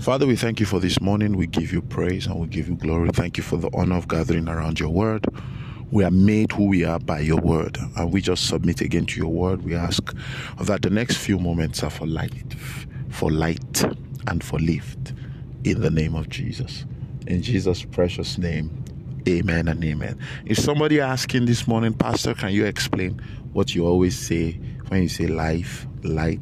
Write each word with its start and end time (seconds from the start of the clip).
Father, 0.00 0.26
we 0.28 0.36
thank 0.36 0.60
you 0.60 0.64
for 0.64 0.78
this 0.78 1.00
morning. 1.00 1.36
We 1.36 1.48
give 1.48 1.72
you 1.72 1.82
praise 1.82 2.26
and 2.26 2.38
we 2.38 2.46
give 2.46 2.68
you 2.68 2.76
glory. 2.76 3.10
Thank 3.12 3.36
you 3.36 3.42
for 3.42 3.56
the 3.56 3.68
honor 3.74 3.96
of 3.96 4.06
gathering 4.06 4.48
around 4.48 4.78
your 4.78 4.90
word. 4.90 5.26
We 5.90 6.04
are 6.04 6.10
made 6.10 6.52
who 6.52 6.66
we 6.66 6.84
are 6.84 7.00
by 7.00 7.20
your 7.20 7.40
word, 7.40 7.78
and 7.96 8.12
we 8.12 8.20
just 8.20 8.46
submit 8.46 8.80
again 8.80 9.06
to 9.06 9.20
your 9.20 9.32
word. 9.32 9.64
We 9.64 9.74
ask 9.74 10.14
that 10.60 10.82
the 10.82 10.90
next 10.90 11.16
few 11.16 11.38
moments 11.38 11.82
are 11.82 11.90
for 11.90 12.06
light, 12.06 12.54
for 13.08 13.30
light, 13.30 13.82
and 14.28 14.42
for 14.42 14.58
lift 14.60 15.14
in 15.64 15.80
the 15.80 15.90
name 15.90 16.14
of 16.14 16.28
Jesus. 16.28 16.84
In 17.26 17.42
Jesus' 17.42 17.82
precious 17.82 18.38
name, 18.38 18.70
amen 19.28 19.66
and 19.66 19.82
amen. 19.82 20.18
Is 20.46 20.62
somebody 20.62 21.00
asking 21.00 21.46
this 21.46 21.66
morning, 21.66 21.92
Pastor, 21.92 22.34
can 22.34 22.52
you 22.52 22.66
explain 22.66 23.20
what 23.52 23.74
you 23.74 23.84
always 23.84 24.16
say 24.16 24.52
when 24.88 25.02
you 25.02 25.08
say 25.08 25.26
life, 25.26 25.86
light, 26.04 26.40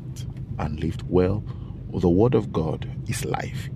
and 0.59 0.79
lift? 0.79 1.05
Well, 1.05 1.43
the 2.03 2.09
word 2.09 2.35
of 2.35 2.53
God 2.53 2.89
is 3.09 3.25
life. 3.25 3.69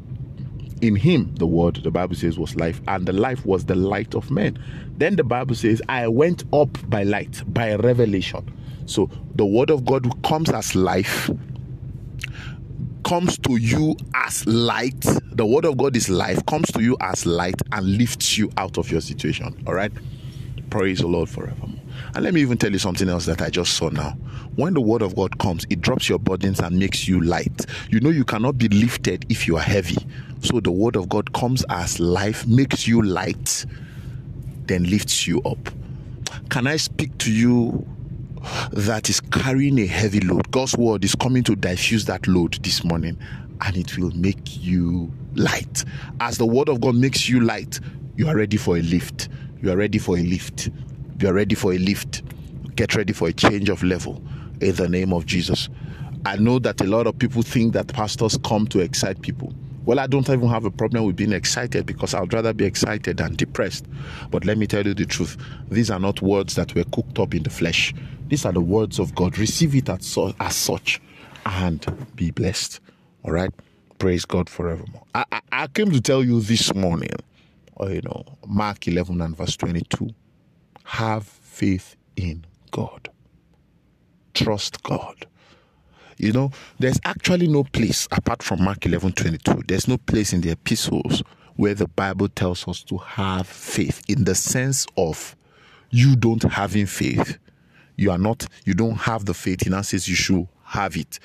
In 0.81 0.97
him, 0.97 1.35
the 1.35 1.47
word, 1.47 1.77
the 1.83 1.91
Bible 1.91 2.15
says, 2.15 2.39
was 2.39 2.57
life, 2.57 2.81
and 2.89 3.07
the 3.07 3.13
life 3.13 3.45
was 3.45 3.67
the 3.67 3.75
light 3.75 4.15
of 4.15 4.31
men. 4.31 4.59
Then 4.97 5.17
the 5.17 5.25
Bible 5.25 5.55
says, 5.55 5.83
I 5.89 6.09
went 6.09 6.45
up 6.53 6.69
by 6.89 7.03
light, 7.03 7.43
by 7.53 7.75
revelation. 7.75 8.51
So 8.87 9.11
the 9.35 9.45
word 9.45 9.71
of 9.71 9.85
God 9.85 10.23
comes 10.23 10.51
as 10.51 10.75
life, 10.75 11.31
comes 13.05 13.39
to 13.39 13.57
you 13.57 13.97
as 14.15 14.47
light. 14.47 15.01
The 15.33 15.47
word 15.47 15.65
of 15.65 15.77
God 15.77 15.97
is 15.97 16.09
life, 16.09 16.45
comes 16.47 16.71
to 16.73 16.83
you 16.83 16.97
as 17.01 17.27
light, 17.27 17.61
and 17.73 17.99
lifts 17.99 18.39
you 18.39 18.51
out 18.57 18.79
of 18.79 18.91
your 18.91 19.01
situation. 19.01 19.63
All 19.67 19.75
right? 19.75 19.93
Praise 20.71 20.99
the 20.99 21.09
Lord 21.09 21.29
forevermore. 21.29 21.80
And 22.15 22.25
let 22.25 22.35
me 22.35 22.41
even 22.41 22.59
tell 22.59 22.73
you 22.73 22.79
something 22.79 23.09
else 23.09 23.27
that 23.27 23.43
I 23.43 23.51
just 23.51 23.75
saw 23.75 23.89
now. 23.89 24.11
When 24.57 24.75
the 24.75 24.81
word 24.81 25.03
of 25.03 25.15
God 25.15 25.39
comes, 25.39 25.67
it 25.71 25.81
drops 25.81 26.09
your 26.09 26.19
burdens 26.19 26.61
and 26.61 26.79
makes 26.79 27.07
you 27.07 27.21
light. 27.21 27.67
You 27.91 28.01
know, 28.01 28.11
you 28.11 28.25
cannot 28.25 28.59
be 28.59 28.69
lifted 28.69 29.27
if 29.29 29.47
you 29.47 29.57
are 29.57 29.63
heavy. 29.63 29.97
So 30.41 30.61
the 30.61 30.73
word 30.73 30.97
of 30.97 31.09
God 31.09 31.33
comes 31.33 31.65
as 31.71 32.01
life, 32.01 32.47
makes 32.47 32.87
you 32.87 33.03
light, 33.03 33.65
then 34.67 34.85
lifts 34.85 35.27
you 35.27 35.41
up. 35.43 35.59
Can 36.49 36.67
I 36.67 36.77
speak 36.77 37.17
to 37.19 37.33
you 37.33 37.87
that 38.73 39.09
is 39.11 39.21
carrying 39.21 39.79
a 39.79 39.87
heavy 39.87 40.21
load? 40.21 40.51
God's 40.51 40.77
word 40.77 41.05
is 41.05 41.15
coming 41.15 41.43
to 41.45 41.55
diffuse 41.55 42.07
that 42.07 42.27
load 42.27 42.55
this 42.63 42.85
morning 42.85 43.19
and 43.63 43.77
it 43.77 43.97
will 43.99 44.11
make 44.13 44.63
you 44.63 45.13
light. 45.35 45.85
As 46.21 46.39
the 46.39 46.47
word 46.47 46.69
of 46.69 46.81
God 46.81 46.95
makes 46.95 47.29
you 47.29 47.41
light, 47.41 47.81
you 48.17 48.29
are 48.29 48.37
ready 48.37 48.57
for 48.57 48.77
a 48.77 48.83
lift. 48.83 49.29
You 49.63 49.71
are 49.71 49.77
ready 49.77 49.99
for 49.99 50.17
a 50.17 50.23
lift. 50.23 50.71
You 51.21 51.29
are 51.29 51.35
ready 51.35 51.55
for 51.55 51.75
a 51.75 51.79
lift. 51.79 52.23
Get 52.77 52.95
ready 52.95 53.13
for 53.13 53.29
a 53.29 53.33
change 53.35 53.69
of 53.69 53.83
level 53.83 54.23
in 54.63 54.75
the 54.77 54.89
name 54.89 55.13
of 55.13 55.27
Jesus. 55.27 55.69
I 56.25 56.37
know 56.37 56.59
that 56.61 56.81
a 56.81 56.85
lot 56.85 57.07
of 57.07 57.19
people 57.19 57.43
think 57.43 57.75
that 57.75 57.89
pastors 57.89 58.39
come 58.43 58.67
to 58.69 58.81
excite 58.81 59.21
people. 59.21 59.53
Well, 59.85 60.01
I 60.01 60.07
don't 60.07 60.27
even 60.31 60.49
have 60.49 60.65
a 60.65 60.71
problem 60.71 61.05
with 61.05 61.17
being 61.17 61.33
excited 61.33 61.85
because 61.85 62.15
I'd 62.15 62.33
rather 62.33 62.55
be 62.55 62.65
excited 62.65 63.19
than 63.19 63.37
depressed. 63.37 63.85
But 64.31 64.47
let 64.47 64.57
me 64.57 64.67
tell 64.67 64.87
you 64.87 64.95
the 64.95 65.05
truth 65.05 65.37
these 65.69 65.91
are 65.91 65.99
not 65.99 66.23
words 66.23 66.55
that 66.55 66.75
were 66.75 66.85
cooked 66.85 67.19
up 67.19 67.35
in 67.35 67.43
the 67.43 67.51
flesh, 67.51 67.93
these 68.29 68.47
are 68.47 68.53
the 68.53 68.63
words 68.63 68.99
of 68.99 69.15
God. 69.15 69.37
Receive 69.37 69.75
it 69.75 69.91
as, 69.91 70.17
as 70.41 70.57
such 70.57 71.03
and 71.45 71.85
be 72.17 72.31
blessed. 72.31 72.81
All 73.25 73.33
right? 73.33 73.51
Praise 73.99 74.25
God 74.25 74.49
forevermore. 74.49 75.03
I, 75.15 75.27
I, 75.31 75.41
I 75.53 75.67
came 75.67 75.91
to 75.91 76.01
tell 76.01 76.25
you 76.25 76.41
this 76.41 76.75
morning, 76.75 77.11
or, 77.77 77.89
uh, 77.89 77.91
you 77.91 78.01
know, 78.01 78.25
Mark 78.47 78.89
11 78.89 79.21
and 79.21 79.37
verse 79.37 79.57
22 79.59 80.15
have 80.91 81.25
faith 81.25 81.95
in 82.17 82.45
God, 82.73 83.11
trust 84.35 84.83
God. 84.83 85.25
You 86.17 86.33
know, 86.33 86.51
there's 86.81 86.99
actually 87.05 87.47
no 87.47 87.63
place 87.63 88.09
apart 88.11 88.43
from 88.43 88.65
Mark 88.65 88.85
11 88.85 89.13
22. 89.13 89.63
There's 89.69 89.87
no 89.87 89.99
place 89.99 90.33
in 90.33 90.41
the 90.41 90.51
epistles 90.51 91.23
where 91.55 91.75
the 91.75 91.87
Bible 91.87 92.29
tells 92.29 92.67
us 92.67 92.83
to 92.85 92.99
have 92.99 93.47
faith 93.47 94.03
in 94.09 94.25
the 94.25 94.35
sense 94.35 94.85
of 94.97 95.37
you 95.91 96.17
don't 96.17 96.43
having 96.43 96.87
faith. 96.87 97.39
You 97.97 98.11
are 98.11 98.19
not, 98.19 98.47
you 98.65 98.75
don't 98.75 98.97
have 98.97 99.27
the 99.27 99.35
faith. 99.35 99.63
He 99.63 99.71
now 99.71 99.83
says 99.83 100.09
you 100.09 100.17
should 100.17 100.49
have 100.65 100.97
it. 100.97 101.21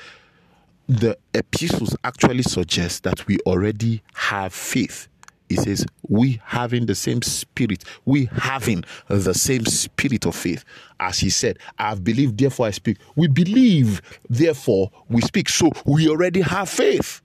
The 0.87 1.17
epistles 1.33 1.97
actually 2.03 2.43
suggest 2.43 3.01
that 3.03 3.25
we 3.25 3.39
already 3.47 4.03
have 4.13 4.53
faith 4.53 5.07
he 5.49 5.55
says, 5.57 5.85
we 6.07 6.41
having 6.43 6.87
the 6.87 6.95
same 6.95 7.21
spirit, 7.21 7.83
we 8.05 8.25
having 8.25 8.83
the 9.07 9.33
same 9.33 9.65
spirit 9.65 10.25
of 10.25 10.35
faith. 10.35 10.65
As 10.99 11.19
he 11.19 11.29
said, 11.29 11.59
I 11.77 11.89
have 11.89 12.03
believed, 12.03 12.37
therefore 12.37 12.67
I 12.67 12.71
speak. 12.71 12.97
We 13.15 13.27
believe, 13.27 14.01
therefore 14.29 14.91
we 15.07 15.21
speak. 15.21 15.49
So 15.49 15.71
we 15.85 16.09
already 16.09 16.41
have 16.41 16.69
faith. 16.69 17.21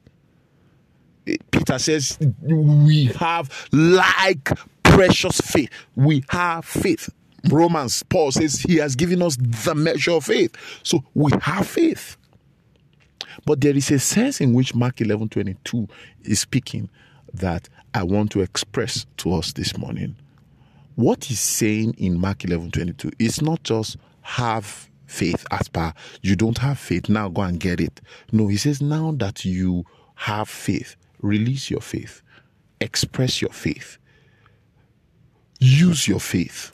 Peter 1.51 1.79
says, 1.79 2.19
we 2.43 3.07
have 3.19 3.69
like 3.73 4.51
precious 4.83 5.41
faith. 5.41 5.71
We 5.95 6.25
have 6.29 6.65
faith. 6.65 7.09
Romans, 7.49 8.03
Paul 8.03 8.33
says, 8.33 8.61
he 8.61 8.77
has 8.77 8.97
given 8.97 9.23
us 9.23 9.37
the 9.37 9.75
measure 9.75 10.13
of 10.13 10.27
faith. 10.27 10.55
So 10.83 11.05
we 11.15 11.33
have 11.41 11.67
faith. 11.67 12.19
But 13.47 13.63
there 13.63 13.75
is 13.75 13.91
a 13.91 13.99
sense 13.99 14.41
in 14.43 14.53
which 14.53 14.75
Mark 14.75 15.01
11 15.01 15.31
22 15.31 15.89
is 16.25 16.41
speaking 16.41 16.91
that 17.35 17.69
I 17.95 18.03
want 18.03 18.31
to 18.33 18.41
express 18.41 19.07
to 19.19 19.35
us 19.35 19.53
this 19.53 19.77
morning. 19.77 20.17
What 20.97 21.25
he's 21.25 21.41
saying 21.41 21.95
in 21.99 22.19
Mark 22.19 22.45
11 22.45 22.71
22 22.73 23.11
is 23.19 23.41
not 23.41 23.63
just 23.63 23.97
have 24.23 24.89
faith 25.07 25.45
as 25.51 25.69
per 25.69 25.93
you 26.23 26.37
don't 26.37 26.59
have 26.59 26.79
faith, 26.79 27.09
now 27.09 27.29
go 27.29 27.43
and 27.43 27.59
get 27.59 27.81
it. 27.81 28.01
No, 28.33 28.47
he 28.47 28.57
says 28.57 28.81
now 28.81 29.13
that 29.17 29.45
you 29.45 29.85
have 30.15 30.49
faith, 30.49 30.97
release 31.21 31.71
your 31.71 31.81
faith, 31.81 32.23
express 32.81 33.41
your 33.41 33.51
faith, 33.51 33.99
use 35.59 36.07
your 36.07 36.21
faith. 36.21 36.73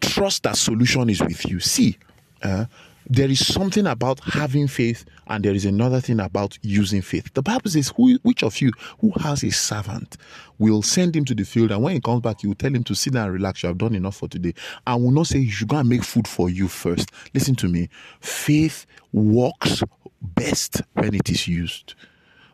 Trust 0.00 0.42
that 0.42 0.56
solution 0.56 1.08
is 1.08 1.20
with 1.22 1.48
you. 1.48 1.58
See, 1.60 1.96
uh, 2.42 2.66
there 3.08 3.30
is 3.30 3.46
something 3.46 3.86
about 3.86 4.20
having 4.20 4.66
faith 4.66 5.04
and 5.28 5.44
there 5.44 5.54
is 5.54 5.64
another 5.64 6.00
thing 6.00 6.20
about 6.20 6.58
using 6.62 7.02
faith. 7.02 7.32
The 7.34 7.42
Bible 7.42 7.70
says, 7.70 7.92
who, 7.96 8.18
which 8.22 8.42
of 8.42 8.60
you 8.60 8.72
who 9.00 9.12
has 9.20 9.44
a 9.44 9.50
servant 9.50 10.16
will 10.58 10.82
send 10.82 11.14
him 11.14 11.24
to 11.26 11.34
the 11.34 11.44
field 11.44 11.70
and 11.70 11.82
when 11.82 11.94
he 11.94 12.00
comes 12.00 12.20
back, 12.20 12.42
you 12.42 12.50
will 12.50 12.56
tell 12.56 12.74
him 12.74 12.84
to 12.84 12.94
sit 12.94 13.12
down 13.12 13.26
and 13.26 13.34
relax. 13.34 13.62
You 13.62 13.68
have 13.68 13.78
done 13.78 13.94
enough 13.94 14.16
for 14.16 14.28
today. 14.28 14.54
And 14.86 15.04
will 15.04 15.12
not 15.12 15.28
say 15.28 15.38
you 15.38 15.50
should 15.50 15.68
go 15.68 15.76
and 15.76 15.88
make 15.88 16.02
food 16.02 16.26
for 16.26 16.50
you 16.50 16.68
first. 16.68 17.10
Listen 17.32 17.54
to 17.56 17.68
me. 17.68 17.88
Faith 18.20 18.86
works 19.12 19.82
best 20.20 20.82
when 20.94 21.14
it 21.14 21.28
is 21.30 21.46
used. 21.46 21.94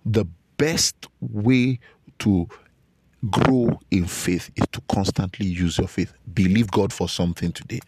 The 0.05 0.27
best 0.59 1.09
way 1.21 1.79
to 2.21 2.49
grow 3.31 3.81
in 3.91 4.07
faith 4.07 4.51
is 4.57 4.67
to 4.73 4.81
constantly 4.89 5.47
use 5.47 5.79
your 5.79 5.89
faith. 5.89 6.13
Believe 6.35 6.71
God 6.71 6.93
for 6.93 7.09
something 7.09 7.53
today. 7.53 7.81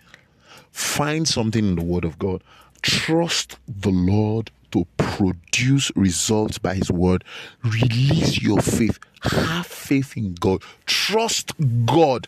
Find 0.75 1.27
something 1.29 1.65
in 1.65 1.77
the 1.77 1.85
Word 1.85 2.05
of 2.05 2.19
God. 2.19 2.43
Trust 2.83 3.59
the 3.69 3.91
Lord 3.91 4.51
to 4.73 4.85
produce 4.97 5.93
results 5.95 6.59
by 6.59 6.75
His 6.75 6.91
Word. 6.91 7.23
Release 7.63 8.43
your 8.43 8.61
faith. 8.61 8.99
Have 9.23 9.69
faith 9.69 10.17
in 10.17 10.35
God. 10.35 10.63
Trust 10.85 11.53
God. 11.87 12.27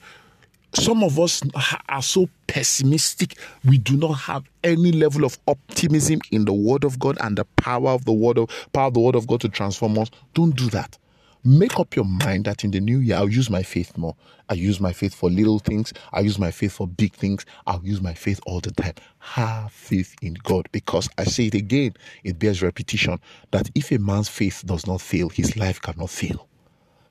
Some 0.74 1.02
of 1.02 1.18
us 1.18 1.42
are 1.88 2.02
so 2.02 2.28
pessimistic. 2.46 3.36
We 3.64 3.78
do 3.78 3.96
not 3.96 4.12
have 4.12 4.44
any 4.62 4.92
level 4.92 5.24
of 5.24 5.36
optimism 5.48 6.20
in 6.30 6.44
the 6.44 6.54
Word 6.54 6.84
of 6.84 7.00
God 7.00 7.18
and 7.20 7.36
the 7.36 7.46
power 7.56 7.90
of 7.90 8.04
the 8.04 8.12
Word 8.12 8.38
of 8.38 8.48
power 8.72 8.86
of 8.86 8.94
the 8.94 9.00
Word 9.00 9.16
of 9.16 9.26
God 9.26 9.40
to 9.40 9.48
transform 9.48 9.98
us. 9.98 10.08
Don't 10.34 10.54
do 10.54 10.70
that 10.70 10.96
make 11.46 11.78
up 11.80 11.96
your 11.96 12.04
mind 12.04 12.46
that 12.46 12.64
in 12.64 12.72
the 12.72 12.80
new 12.80 12.98
year 12.98 13.16
I'll 13.16 13.28
use 13.30 13.50
my 13.50 13.62
faith 13.62 13.96
more. 13.96 14.16
I 14.50 14.54
use 14.54 14.80
my 14.80 14.92
faith 14.92 15.14
for 15.14 15.30
little 15.30 15.60
things. 15.60 15.92
I 16.12 16.20
use 16.20 16.38
my 16.38 16.50
faith 16.50 16.72
for 16.72 16.88
big 16.88 17.14
things. 17.14 17.46
I'll 17.66 17.84
use 17.84 18.02
my 18.02 18.14
faith 18.14 18.40
all 18.46 18.60
the 18.60 18.72
time. 18.72 18.94
Have 19.20 19.72
faith 19.72 20.14
in 20.22 20.34
God 20.34 20.68
because 20.72 21.08
I 21.18 21.24
say 21.24 21.46
it 21.46 21.54
again, 21.54 21.94
it 22.24 22.38
bears 22.38 22.62
repetition 22.62 23.20
that 23.52 23.70
if 23.74 23.92
a 23.92 23.98
man's 23.98 24.28
faith 24.28 24.64
does 24.66 24.86
not 24.86 25.00
fail, 25.00 25.28
his 25.30 25.56
life 25.56 25.80
cannot 25.80 26.10
fail. 26.10 26.48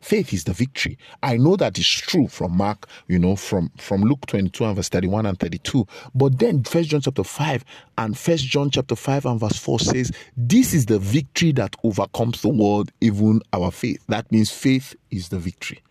Faith 0.06 0.34
is 0.34 0.44
the 0.44 0.54
victory. 0.54 1.00
I 1.24 1.36
know 1.36 1.56
that 1.56 1.80
is 1.80 1.88
true 1.90 2.28
from 2.28 2.56
Mark, 2.56 2.88
you 3.08 3.18
know, 3.18 3.36
from, 3.36 3.72
from 3.80 4.04
Luke 4.04 4.28
22 4.28 4.64
and 4.64 4.76
verse 4.76 4.88
31 4.90 5.26
and 5.26 5.40
32. 5.40 5.84
But 6.14 6.38
then 6.38 6.64
First 6.64 6.90
John 6.90 7.02
chapter 7.02 7.24
5 7.24 7.66
and 7.98 8.16
First 8.16 8.46
John 8.46 8.70
chapter 8.70 8.96
5 8.96 9.26
and 9.26 9.40
verse 9.40 9.58
4 9.58 9.80
says, 9.80 10.12
This 10.38 10.76
is 10.76 10.86
the 10.86 11.00
victory 11.00 11.54
that 11.54 11.76
overcomes 11.84 12.44
the 12.44 12.50
world, 12.50 12.92
even 13.02 13.42
our 13.52 13.72
faith. 13.72 14.06
That 14.08 14.32
means 14.32 14.52
faith 14.52 14.96
is 15.10 15.30
the 15.30 15.40
victory. 15.40 15.82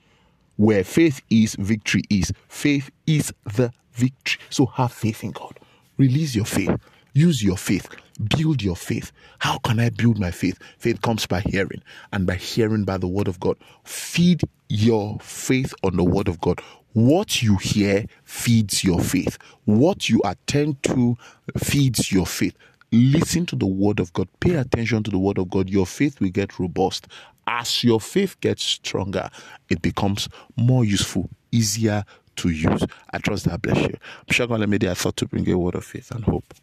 Where 0.58 0.84
faith 0.84 1.20
is, 1.28 1.56
victory 1.56 2.02
is. 2.08 2.32
Faith 2.46 2.92
is 3.08 3.34
the 3.56 3.72
victory. 3.94 4.40
So 4.48 4.66
have 4.66 4.92
faith 4.92 5.24
in 5.24 5.32
God. 5.32 5.58
Release 5.96 6.36
your 6.36 6.44
faith. 6.44 6.70
Use 7.14 7.42
your 7.42 7.56
faith. 7.56 7.88
Build 8.36 8.62
your 8.62 8.76
faith. 8.76 9.12
How 9.38 9.58
can 9.58 9.80
I 9.80 9.90
build 9.90 10.18
my 10.20 10.30
faith? 10.32 10.58
Faith 10.78 11.02
comes 11.02 11.26
by 11.26 11.40
hearing, 11.40 11.82
and 12.12 12.26
by 12.26 12.36
hearing 12.36 12.84
by 12.84 12.98
the 12.98 13.08
word 13.08 13.28
of 13.28 13.40
God. 13.40 13.56
Feed 13.84 14.42
your 14.68 15.18
faith 15.20 15.74
on 15.84 15.96
the 15.96 16.04
word 16.04 16.28
of 16.28 16.40
God. 16.40 16.60
What 16.94 17.42
you 17.42 17.56
hear 17.56 18.06
feeds 18.24 18.84
your 18.84 19.00
faith. 19.00 19.38
What 19.64 20.08
you 20.08 20.20
attend 20.24 20.82
to 20.84 21.16
feeds 21.58 22.12
your 22.12 22.26
faith. 22.26 22.56
listen 22.92 23.46
to 23.46 23.56
the 23.56 23.66
word 23.66 24.00
of 24.00 24.12
God, 24.12 24.28
pay 24.40 24.54
attention 24.54 25.02
to 25.04 25.10
the 25.10 25.18
word 25.18 25.38
of 25.38 25.50
God, 25.50 25.70
your 25.70 25.86
faith 25.86 26.20
will 26.20 26.30
get 26.30 26.58
robust. 26.60 27.08
As 27.46 27.84
your 27.84 28.00
faith 28.00 28.40
gets 28.40 28.62
stronger, 28.64 29.30
it 29.68 29.82
becomes 29.82 30.28
more 30.56 30.84
useful, 30.84 31.28
easier 31.52 32.04
to 32.36 32.50
use. 32.50 32.84
I 33.12 33.18
trust 33.18 33.46
that 33.46 33.62
bless 33.62 33.78
you. 33.78 33.96
I'm 34.28 34.32
sure 34.32 34.46
God 34.46 34.68
made 34.68 34.84
I 34.84 34.94
thought 34.94 35.16
to 35.18 35.26
bring 35.28 35.48
a 35.50 35.58
word 35.58 35.74
of 35.74 35.84
faith 35.84 36.10
and 36.12 36.24
hope. 36.24 36.54